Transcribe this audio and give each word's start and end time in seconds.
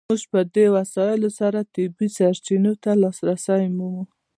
موږ 0.09 0.21
په 0.31 0.39
دې 0.55 0.65
وسایلو 0.77 1.29
سره 1.39 1.59
طبیعي 1.73 2.07
سرچینو 2.17 2.71
ته 2.83 2.91
لاسرسی 3.01 3.65
مومو. 3.77 4.03